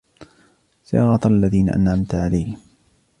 [0.83, 2.57] صِرَاطَ الَّذِينَ أَنْعَمْتَ عَلَيْهِمْ